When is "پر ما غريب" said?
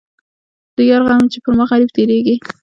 1.43-1.89